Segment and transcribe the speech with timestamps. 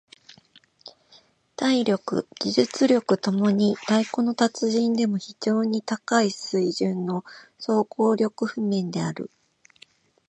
[1.55, 2.87] 体力・技術
[3.19, 7.23] 共に太鼓の達人でも非常に高い水準の
[7.59, 9.29] 総合力譜面である。